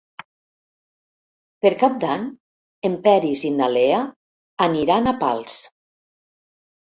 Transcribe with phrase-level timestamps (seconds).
[1.65, 2.25] Per Cap d'Any
[2.89, 4.01] en Peris i na Lea
[4.69, 5.61] aniran a Pals.